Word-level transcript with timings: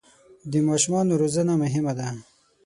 د 0.51 0.53
ماشومانو 0.69 1.19
روزنه 1.21 1.53
مهمه 1.63 1.93
ده. 1.99 2.07